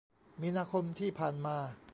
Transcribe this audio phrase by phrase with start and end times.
[0.41, 1.57] มีนาคมที่ผ่านมา